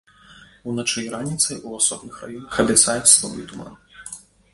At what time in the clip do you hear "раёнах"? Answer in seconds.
2.23-2.57